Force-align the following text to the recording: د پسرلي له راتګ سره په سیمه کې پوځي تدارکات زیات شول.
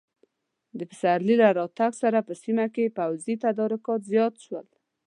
د 0.77 0.79
پسرلي 0.89 1.35
له 1.41 1.47
راتګ 1.57 1.91
سره 2.03 2.19
په 2.27 2.33
سیمه 2.43 2.65
کې 2.73 2.93
پوځي 2.97 3.35
تدارکات 3.43 4.01
زیات 4.11 4.33
شول. 4.45 4.67